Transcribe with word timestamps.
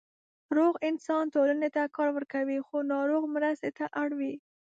روغ 0.57 0.73
انسان 0.89 1.23
ټولنې 1.35 1.69
ته 1.75 1.81
کار 1.95 2.09
ورکوي، 2.15 2.59
خو 2.67 2.77
ناروغ 2.93 3.23
مرستې 3.35 3.69
ته 3.77 3.85
اړ 4.01 4.09
وي. 4.19 4.33